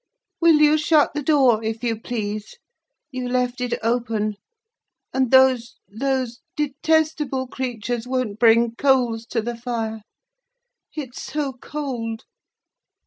"Will 0.39 0.55
you 0.63 0.79
shut 0.79 1.13
the 1.13 1.21
door, 1.21 1.63
if 1.63 1.83
you 1.83 1.95
please? 2.01 2.57
you 3.11 3.29
left 3.29 3.61
it 3.61 3.75
open; 3.83 4.33
and 5.13 5.29
those—those 5.29 6.39
detestable 6.57 7.45
creatures 7.45 8.07
won't 8.07 8.39
bring 8.39 8.73
coals 8.73 9.27
to 9.27 9.43
the 9.43 9.55
fire. 9.55 10.01
It's 10.95 11.21
so 11.21 11.53
cold!" 11.53 12.23